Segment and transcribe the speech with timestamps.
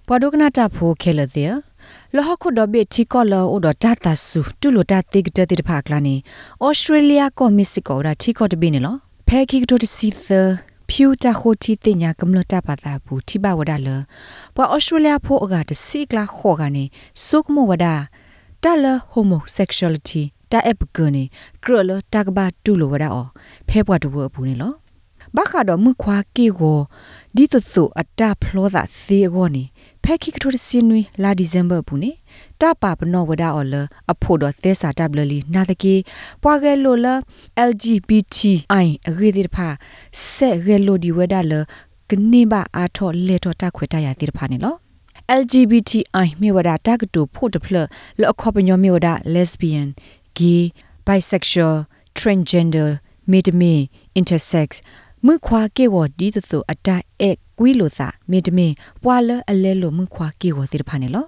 [0.08, 1.54] ပဒုကနာတာဖိုခဲလတဲ့
[2.16, 6.16] လဟခုဒဘေချီကောလောအိုဒတာတာဆူတူလိုတာတိကတဲ့တဲ့ဖာကလာနေ
[6.66, 10.28] ဩစတြေးလျကောမစ်စကောရာချီကောတဘင်းနော်ဖဲခိကတိုတစီသ
[10.90, 13.88] ဖြူတာခိုတီတင်ညာကမ္လတာပါတာဘူးတိဘဝဒါလ
[14.56, 16.84] ပွာဩစတြေးလျဖိုအကတစီကလာခေါ်ကနေ
[17.28, 17.96] စုကမဝဒါ
[18.64, 21.24] တာလဟိုမိုဆက်ရှယ်လီတီ တာအပကနေ
[21.64, 23.28] ကရလတာကဘာတူလိုဝဒါအော
[23.70, 24.74] ဖဲပွားတူဘူးနေလော
[25.36, 26.80] ဘာခါတော့မှုခွာကေကို
[27.36, 29.64] ဒီတဆူအတာဖလောသာစီကိုနေ
[30.04, 32.12] ဖဲခိကထိုစင်နွီလာဒီဇင်ဘာဘူးနေ
[32.62, 33.76] တပါပနောဝဒါအော်လ
[34.12, 35.96] အဖို့တော့သဲစာတဘလလီနာတကေ
[36.44, 37.08] ပွားကဲလိုလ
[37.70, 39.68] LGBTI အဂေဒီဖာ
[40.32, 41.54] ဆက်ဂဲလိုဒီဝဒါလ
[42.10, 44.76] ကနေပါအာထော်လေထော်တခွေတရတိဖာနေလော
[45.40, 47.76] LGBTI မြေဝဒါတကတူဖို့တဖလ
[48.20, 49.88] လအခေါပညောမြေဝဒါ lesbian
[50.38, 50.64] gay
[51.08, 51.78] bisexual
[52.18, 52.90] transgender
[53.32, 53.74] midme
[54.20, 54.70] intersex
[55.28, 58.68] မခွာကေဝဒီတသူအတိုက်အကွီလိုစာ midme
[59.04, 61.26] ပွာလအလဲလိုမခွာကေဝသစ်ဖာနေလော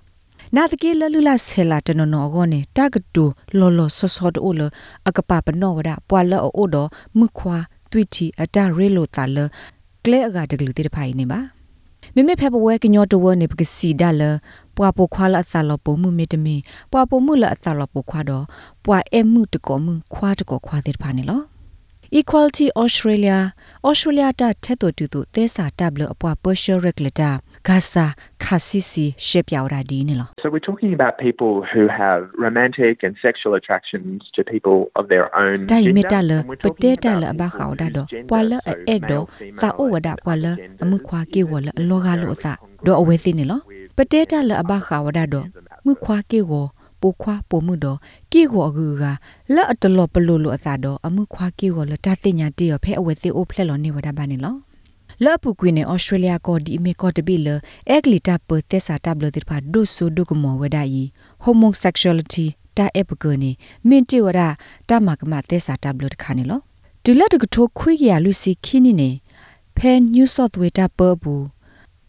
[0.55, 3.25] နာတကေလလူလာဆဲလာတနနောဂောနေတကတူ
[3.59, 4.61] လောလောဆောဆောတိုလ
[5.07, 6.75] အကပပနောဝဒပွာလအိုဒ
[7.19, 7.57] မခွာ
[7.91, 9.37] twitty အတရဲလိုတာလ
[10.05, 11.39] ကလဲအကတကလူတေတဖိုင်နေပါ
[12.15, 14.21] မမေဖဲဘဝကညောတဝနေပကစီဒါလ
[14.77, 16.55] ပွာပိုခွာလအသလောပုံမှုမေတမီ
[16.91, 18.45] ပွာပိုမှုလအသလောပိုခွာတော့
[18.85, 21.41] ပွာအဲမှုတကောမှုခွာတကောခွာတဲ့ဖာနေလော
[22.19, 23.37] Equality Australia
[23.89, 27.33] Australia တာထက်တော်တူတူသဲစာတပ်လအပွား Partial Regulator
[27.67, 28.05] ဂါစာ
[28.43, 35.27] ခါစီစီရှေ့ပြော်ရာဒီနေလော So we're talking about people who have romantic and sexual attractions to people of their
[35.43, 35.95] own တိုင် gender.
[35.97, 38.59] မီတလ and we're ပ talking တေတ about လအဘ people ခါဝဒ whose တော့ gender, ပွာလ so
[38.87, 42.45] အဲ့တော့ male, စာအိုဝဒ female, ပွာလ identifying အမှုခွာကေဝလအလောကလို့အစ
[42.85, 43.59] တော့အဝဲစင်းနေလော
[43.97, 45.45] ပတေတလအဘခါဝဒတော့
[45.85, 46.65] မှုခွာကေကို
[47.01, 47.97] ပိုခွာပိုမှုတော့
[48.33, 49.03] ကေကိုအကူက
[49.55, 54.55] လက်အတလောပလို့လို့အစားတော့အမှုခွာကေကိုလတတင်ညာတေရဖဲအဝဲစီအိုဖလက်လောနေဝဒပါနေလော
[55.23, 57.47] လောပူကွင်းနဲ့ဩစတြေးလျကောဒီမေကောတပိလ
[57.89, 61.03] အက်ကလီတာပသက်စာတပ်လတိဖာဒုဆုဒုကမောဝဒယီ
[61.43, 62.45] homosexuality
[62.77, 63.51] တာအပကနီ
[63.87, 64.39] မင်တီဝရ
[64.89, 66.59] တာမကမသက်စာတပ်လတခါနေလော
[67.03, 69.09] ဒူလက်တကထိုခွေးရလူစီခင်းနေနေ
[69.77, 71.45] ဖဲ New South Wales တာပဘူး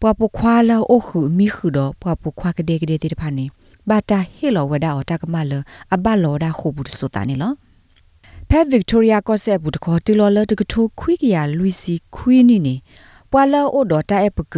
[0.01, 3.45] ပွားပခွာလာအိုခုမိခုတော့ပွားပခွာကတဲ့ကတဲ့တိဖာနေ
[3.89, 5.53] ဘာတာဟေလောဝဒါအတကမလ
[5.95, 7.53] အဘလောဒါခုဘူးဆိုတာနေလော
[8.51, 12.75] ဖဲဗစ်တိုးရီယာကော့ဆက်ဘူးတခေါ်တီလော်လတကထိုခွေးရလူစီခွေးနေနေ
[13.31, 14.57] ပွာလာအိုဒတာအပက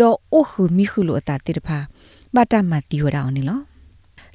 [0.00, 1.78] ဒေါ်အိုခုမိခုလိုအတာတိတဖာ
[2.34, 3.60] ဘာတာမတီဝဒါအောင်နေလော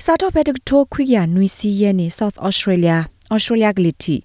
[0.04, 2.98] စာတော့ဖဲတကထိုခွေးရနွီစီရဲနေ South Australia
[3.34, 4.16] ဩစတြေးလျကလီတီ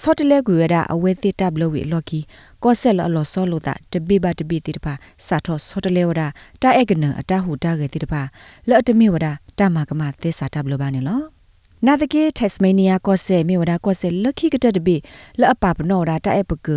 [0.00, 2.20] ဆော့တလဲကွေရတာအဝဲသစ်တပ်လို့ဝေလော်ကီ
[2.62, 4.94] ကော့ဆက်လော်လော်ဆောလို့တာတပိပါတပိတိတပါ
[5.26, 6.28] စာထောဆော့တလဲဝတာ
[6.62, 8.22] တာအက်ကနအတဟူတာကေတိတပါ
[8.68, 11.35] လော်တမိဝတာတမကမသစ်စာတပ်လို့ပါနေလော
[11.84, 14.96] နာတကေတက်စမေးနီးယားကော့ဆက်မြေဝတာကော့ဆက်လက်ခိကတတပိ
[15.40, 16.68] လော်အပပနောတာတာအပက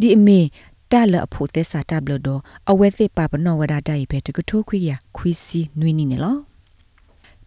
[0.00, 0.40] ဒီအမေ
[0.92, 6.36] တာလအဖို့သစ်စာတပ်လို့တော့အဝဲသစ်ပပနောဝတာတိုင်ပဲတကထိုးခွေရခွီစီနွေးနေနေလော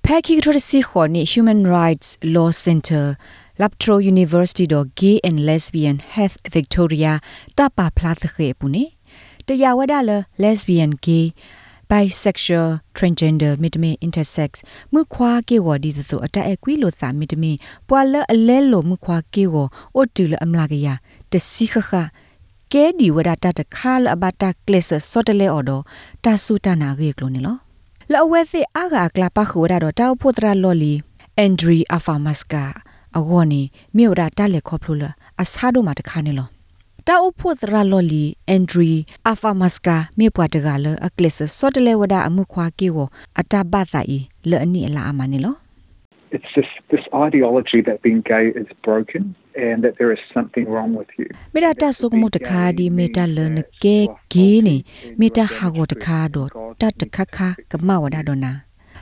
[0.05, 3.05] ဖဲခိကထိုစီခေါ်နေ Human Rights Law Center
[3.61, 7.13] Laptro University do Gay and Lesbian Health Victoria
[7.57, 8.85] တပါဖလားသခေပူနေ
[9.47, 10.11] တရားဝဒလ
[10.43, 11.25] lesbian gay
[11.91, 14.51] bisexual transgender midme intersex
[14.93, 17.51] မှုခွာကေဝဒီဆိုအတက်အကွီလို့စာ midme
[17.89, 19.55] ပွာလအလဲလို့မှုခွာကေဝ
[19.95, 20.87] အိုတူလအမလာကရ
[21.31, 21.91] တစီခခ
[22.73, 25.83] ကဲဒီဝဒတာတခါလအဘတာကလစ်စောတလဲအော်တော့
[26.25, 27.57] တာဆူတနာကေကလို့နေလော
[28.11, 30.93] လောဝဲစီအာဂါကလာပခဝဒတော့တောက်ဖို့တရာလော်လီ
[31.37, 32.65] အန်ဒရီအဖာမတ်ကာ
[33.17, 33.61] အဂောနီ
[33.95, 35.03] မြေရာတက်လက်ခေါပလိုလ
[35.41, 36.49] အစားတို့မှာတခါနေလော
[37.07, 38.93] တာအဖို့သရလော်လီအန်ဒရီ
[39.29, 42.97] အဖာမတ်ကာမြေပွားတကလအကလစ်စောတလဲဝဒအမှုခွာကေဝ
[43.39, 44.19] အတဘသာဤ
[44.49, 45.55] လအနိအလာအမနေလော
[46.35, 49.23] It's just this ideology that being gay is broken
[49.67, 51.27] and that there is something wrong with you.
[51.53, 53.97] မေတာတဆုကမတခါဒီမေတာလနကဲ
[54.33, 54.75] ဂေးနေ
[55.19, 56.49] မေတာဟာကိုတခါတော့
[56.81, 57.37] တတ်တခခ
[57.71, 58.53] ကမဝဒဒနာ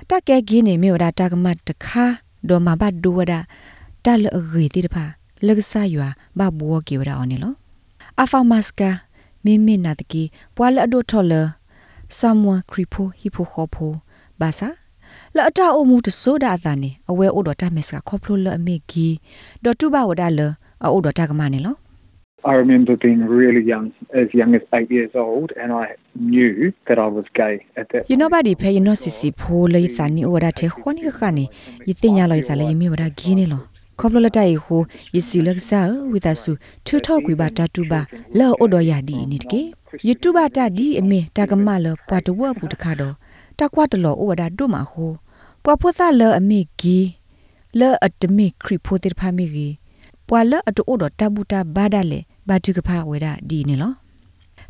[0.10, 2.06] တကဲဂေးနေမေဝဒတကမတခါ
[2.50, 3.34] ဒေါ်မဘတ်ဒူဝဒ
[4.06, 5.06] တလအဂေတိတဖာ
[5.48, 7.54] လကဆာယွာဘဘောကေဝဒအောင်နေလော
[8.22, 8.92] အဖာမတ်စကာ
[9.46, 10.24] မိမိနာတကီ
[10.56, 11.34] ပွာလအဒိုထော်လ
[12.20, 13.88] someone kripo hipo khopo
[14.42, 14.70] basa
[15.36, 19.08] လာအတာအမှုတဆိုးတာအသာနေအဝဲအိုတော်တမက်စကခေါပလိုလအမေဂီ
[19.64, 20.40] ဒေါ်တူဘဝဒါလ
[20.84, 21.76] အိုတော်တကမနေလော
[22.52, 23.88] I remember being really young,
[24.22, 25.86] as young as eight years old, and I
[26.34, 26.56] knew
[26.88, 31.46] that I was gay at that ယနောဘာဒီဖဲယနောစီစီဖိုလေစာနီအိုရာတဲ့ခေါနိကခနီ
[31.90, 33.64] ယတင်ညာလော
[34.00, 34.82] စာလေယမီဝဒါဂီနေလောခေါပလိုလတိုင်ဟို
[35.14, 35.82] ယစီလက်ဆာ
[36.12, 36.52] ဝိသဆူ
[36.86, 38.02] ထူထောက်ကွေပါတတူပါ
[38.40, 39.62] လောအိုတော်ယာဒီနိတကေ
[40.08, 43.14] ယတူဘာတာဒီအမေတကမလောပွားတဝဘူးတခါတော့
[43.60, 45.12] တကွာတလောအိုဝဒါတို့မှာဟို
[45.64, 46.98] ပွားဖို့သလောအမေဂီ
[47.80, 49.68] လောအတမေခရီဖိုတေဖာမီဂီ
[50.28, 53.94] ပွာလအတူတော့တဘူတာဘာဒါလေဘာတုကဖာဝေဒဒီနေလော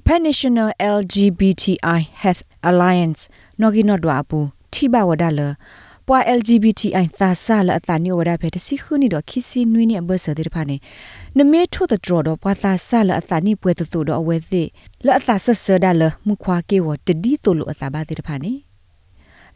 [0.05, 3.21] Pan National LGBTI Health Alliance
[3.61, 4.17] နော်ဂီနော်ဒွာ
[6.09, 10.77] ပူထိဘဝဒါလပွာ LGBTI သာဆာလအတနိဝဒဖက်တစီခုနီတော့ခီစီနွီနေဘဆတဲ့ဖာနေ
[11.37, 14.63] နမေထို့တဲ့တော်တော့ပွာသာဆာလအတနိပွဲတူတော့အဝဲစီ
[15.05, 18.53] လအတဆဆဒါလမခွာကေဝတဒီတိုလိုအသာပါတဲ့ဖာနေ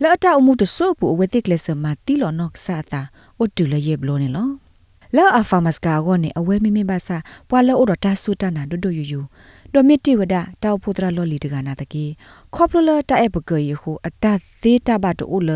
[0.02, 3.02] လအတအမှုတဆို့ပူအဝဲတိကလစမတီလောနော့ဆာတာ
[3.40, 4.50] အိုတူလယေဘလိုနေလော
[5.16, 7.18] လာအဖာမစကာကိုနေအဝဲမိမိပါစာ
[7.50, 9.22] ပွာလောအိုတော့တဆူတနာဒိုဒိုယူယူ
[9.76, 12.06] ဒိုမီတီဝဒတောက်ဖုဒရလောလီတကနာတကီ
[12.56, 14.26] ခေါပလလတအပကေယခုအတ
[14.62, 15.52] သေးတဘတိုလ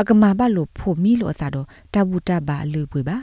[0.00, 3.16] အကမာဘလိုဖိုမီလိုအသာတော့တဘူတဘာလူပွေပါ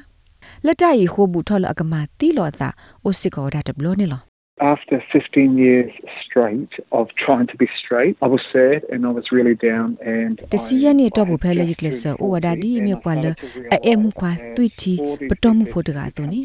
[0.65, 2.69] လက်တရီခိုးဘူးထော်လအကမာတီလောသာ
[3.03, 4.21] အိုစစ်ကောဒါတဘလိုနေလော
[4.59, 5.91] After 15 years
[6.25, 10.33] straight of trying to be straight, I was sad and I was really down and
[10.53, 13.25] တစီရနေတော့ဘူးဖဲလေကလဆအိုဝဒါဒီမြေပွာလ
[13.73, 14.93] အဲမှုခွာတွိတီ
[15.29, 16.41] ပတော်မှုဖို့တကားတုန်နိ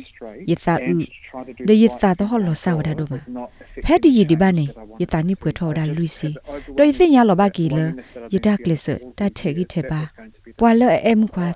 [0.51, 0.97] ယသဥ
[1.69, 3.15] လေယသတော့ဟောလောဆာဝဒါဒိုမ
[3.85, 4.67] ဖဲတီယဒီဘာနေ
[5.03, 6.31] ယသနိပွေထော်ဒါလူစီ
[6.77, 7.79] တော့ယစညာလောဘကီလ
[8.35, 8.87] ယတကလဆ
[9.19, 10.01] တထဲကြီးထဲပါ
[10.59, 11.47] ပွာလအဲမှုခွာ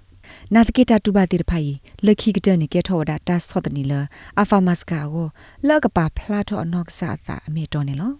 [0.53, 1.71] နာတကေတာတူပါတီတဖိုင်
[2.05, 3.93] လက်ခိကတနေကဲထော်ဝဒတာဆော့တနီလ
[4.41, 5.27] အဖာမတ်စကာကို
[5.67, 8.13] လကပါဖလာထော်နော့ဆာသာအမေတော်နေလော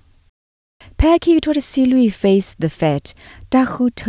[1.00, 3.06] ဖဲခိထော်စီလူ face the fat
[3.54, 4.02] တာခုထ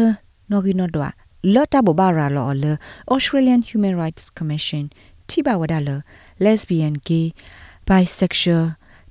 [0.51, 1.09] နော်ဂီနော်ဒွာ
[1.55, 2.65] လော်တာဘဘာရာလော်လ
[3.15, 4.85] Australian Human Rights Commission
[5.29, 5.89] ထိပါဝဒါလ
[6.45, 7.27] lesbian gay
[7.89, 8.67] bisexual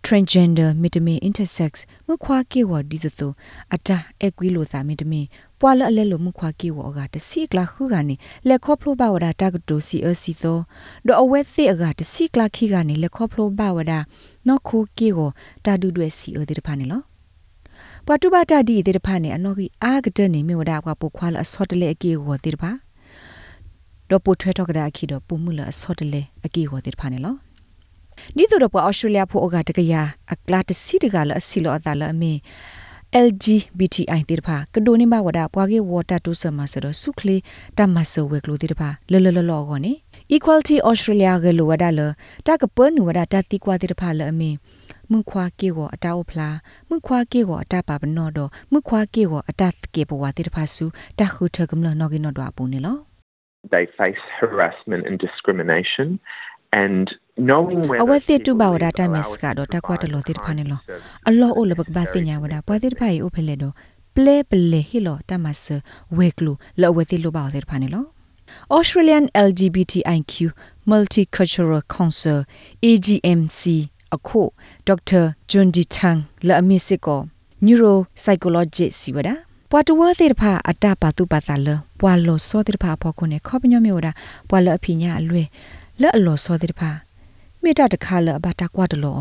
[0.06, 1.74] transgender မီတမီ intersex
[2.08, 3.06] မခွာကေဝဒီသ
[3.74, 5.22] အတာအကွီလိုစာမီတမီ
[5.60, 8.16] ပွာလအလဲလိုမခွာကေဝအကတစီကလာခုကနေ
[8.48, 10.60] လက်ခေါဖလိုဘဝဒတာကတိုစီအစီသော
[11.08, 13.94] ဒအဝဲစီအကတစီကလာခိကနေလက်ခေါဖလိုဘဝဒ
[14.48, 15.30] နော်ခုကေကို
[15.66, 17.09] တာဒူတွေစီအဒီတဖာနေလော
[18.12, 22.72] ပတူဘာတာဒီဒီတဖာနေအနော်ကြီးအာကတနေမြေဝဒကပုခွာလအစောတလေအကေကိုဒီတဖာ
[24.10, 27.36] တော့ပိုထွဲတော့ကဒါခိတော့ပုံမှုလအစောတလေအကေကိုဒီတဖာနေလော
[28.36, 29.94] နီတို့တော့အော်စတြေးလျဖို့အကတကရ
[30.34, 32.34] အကလာတစီတကလအစီလောအတာလအမေ
[33.26, 37.36] LGBTI တိတဖာကဒိုနေမဝဒပွားကေဝတာတုဆမဆရဆုခလီ
[37.78, 39.94] တမဆဝဲကလိုတိတဖာလလလလောကောနေ
[40.36, 42.02] Equality Australia ကလိုဝဒါလ
[42.48, 44.52] တကပနူဝဒါတတိကွာတိတဖာလအမေ
[45.12, 46.58] မခွာကေကိုအတာအဖလား
[46.90, 50.86] မခွာကေကိုအတာပါပနောတော့မခွာကေကိုအတာကေပဝတိတဖာစု
[51.20, 52.98] တခုထကမလနော်ကိနော်တော့ပူနေလော
[53.74, 56.08] They face harassment and discrimination
[56.84, 57.06] and
[57.50, 60.82] knowing where အဝစီတူဘာဝဒတာမက်စကတော့တကွာတလို့တိဖာနေလော
[61.30, 63.74] အလောအိုလဘကဘာတင်ညာဝဒပွားတိဖာရီအိုဖလေတော့
[64.16, 65.66] ပလေပလေဟီလောတမဆ
[66.18, 68.06] ဝေကလူလောဝစီလိုဘာတိဖာနေလော
[68.76, 70.32] Australian LGBTIQ
[70.92, 72.40] Multicultural Council
[72.86, 73.62] AGMC
[74.16, 74.42] အခု
[74.88, 76.18] ဒေါက်တာဂျွန်ဒီထန်
[76.48, 77.22] လာအမစ်စစ်ကို
[77.66, 79.30] neuropsychologist စီဝဒ
[79.72, 81.68] ပွာတဝသေတဖာအတပါတုပါသလ
[82.00, 84.10] ပွာလောစောတေတဖာဖောခုနေခောပညောမြေဝဒ
[84.50, 85.44] ပွာလအဖိညာအလွဲ
[86.02, 86.90] လက်အလောစောတေတဖာ
[87.62, 89.20] မေတ္တာတခါလအဘတာကွာတလော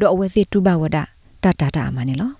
[0.00, 0.96] ဒေါ်အဝဲစီတူဘဝဒ
[1.42, 2.30] တတတာမနေလော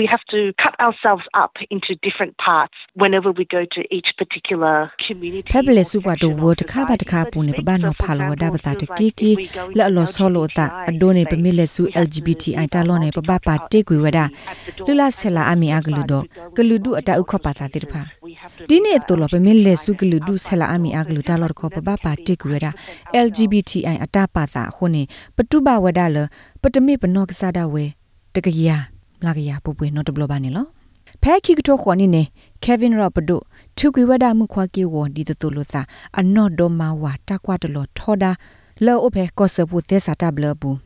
[0.00, 4.76] we have to cut ourselves up into different parts whenever we go to each particular
[5.06, 9.30] community ဖက်ဘလေစုပါတော့ဝတခါပါတခါပူနေပပနောဖာလောဒါပတာတကီကီ
[9.78, 14.20] လက်လောဆောလောတာအဒိုနေပမီလက်စု LGBTI တာလောနေပပပါတေကွေဝဒ
[14.86, 16.24] လူလာဆလာအမီအကလူတော့
[16.56, 18.02] ကလူဒုအတဥခပါတာတေတဖာ
[18.68, 22.66] ဒီနေ့တော့လောပမီလက်စုကလူဒုဆလာအမီအကလူတာလောခောပပပါတေကွေဝဒ
[23.26, 25.02] LGBTI အတပါတာခုနေ
[25.36, 26.16] ပတုဘဝဒလ
[26.62, 27.84] ပတမိပနောကစားတာဝဲ
[28.36, 28.93] တကရ
[29.26, 30.66] လာကရပူပွေနော်တဘလပါနေလော
[31.22, 32.22] ဖဲခိကတိုခွန်နေနေ
[32.64, 33.38] Kevin Roberto
[33.78, 35.80] သူကွေဝဒမှုခွာကေဝဒီတတူလို့သာ
[36.18, 38.30] အနော့ဒိုမာဝါတကွာတလို့ထောဒါ
[38.84, 40.78] လောအဖဲကောဆပူသက်စာတဘလဘူး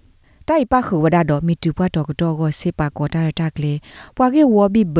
[0.48, 3.72] တိုင်ပခုဝဒတော့မီတူပွားတော့ကတော့ကိုစေပါကောတာတာကလေ
[4.16, 4.98] ပွာကေဝဘီဘ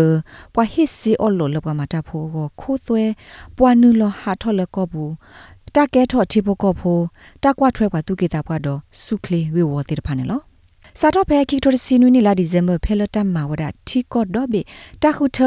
[0.54, 3.04] ပွာဟစ်စီအော်လိုလပမာတာဖိုကိုခိုးသွဲ
[3.56, 5.12] ပွာနူလဟာထော်လကောဘူး
[5.74, 6.98] တကဲထော်တီဖို့ကောဖို
[7.42, 10.47] တကွာထွဲပွာသူကေတာပွာတော့စုခလီဝေဝတိတဖာနေလော
[11.00, 14.60] စာတော့ဖဲခိကတိုစီနူနီလာဒီဇင်ဘာဖဲလတမ်မာဝဒတီကော့ဒေါ်ဘေ
[15.02, 15.38] တခုထ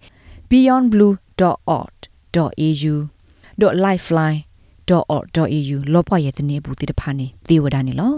[0.50, 2.96] beyondblue.org.au
[3.86, 8.16] .lifeline.org.au လောပွားရဲ့တနေဘူးတိတဖာနေတေဝဒနေလော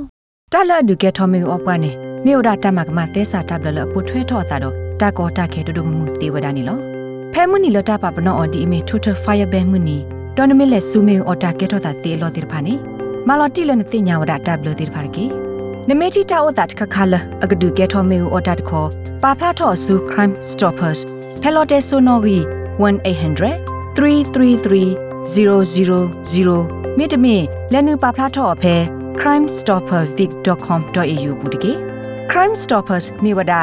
[0.54, 1.92] တလဒုကဲထော်မေအောပွားနေ
[2.26, 6.80] မြို့ဒတမကမသဲစာတပ်လလပုထွဲထော့တာတော့တကောတခဲတူတူမှုတေဝဒနေလော
[7.34, 9.98] ဖဲမနီလတာပပနောအဒီအမေထူထဖိုင်ယာဘဲမနီ
[10.38, 12.74] ဒေါ်နမီလက်ဆူမေအော်တာကဲထော့တာတေလောတိတဖာနေ
[13.28, 15.26] မာလော်တီလနတိညာဝဒတပ်လို့တိတဖာကေ
[15.90, 17.14] နမေတီတာအိုတာတခခလ
[17.44, 18.88] အကဒုကဲထော်မေအော်တာတခေါ်
[19.24, 21.00] ပါဖလာထော့ဆူ crime stoppers
[21.42, 22.38] ဖဲလော်တဲဆိုနော်ဂီ
[22.82, 23.54] 1800
[23.98, 24.86] 333
[25.34, 31.74] 000မြေတမင်လက်နုပါဖလာထော့အဖဲ crimestoppervic.com.au ဘူးတကေ
[32.32, 33.54] crime stoppers မြေဝဒ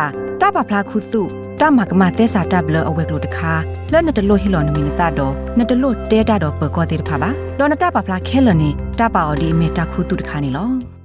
[0.43, 1.23] တာပါဖလာခုစု
[1.61, 3.53] တာမကမသက်စာတပ်လအဝဲကလို့တခါ
[3.93, 10.96] လောနတလို့ဟီလောနမီနတာတော့နတလို့တဲတာတော့ပကောသေးတဖာပါလောနတာပါဖလာခဲလနေတပါအော်ဒီမေတာခုတုတခါနေလော